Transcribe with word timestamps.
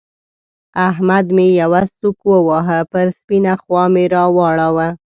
احمد 0.89 1.25
مې 1.35 1.47
يوه 1.61 1.81
سوک 1.97 2.17
وواهه؛ 2.29 2.79
پر 2.91 3.05
سپينه 3.19 3.53
خوا 3.61 3.83
مې 3.93 4.03
را 4.13 4.23
واړاوو. 4.35 4.87